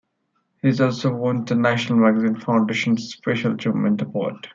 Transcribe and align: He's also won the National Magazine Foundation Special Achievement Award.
He's 0.63 0.81
also 0.81 1.13
won 1.13 1.45
the 1.45 1.53
National 1.53 1.99
Magazine 1.99 2.35
Foundation 2.35 2.97
Special 2.97 3.53
Achievement 3.53 4.01
Award. 4.01 4.47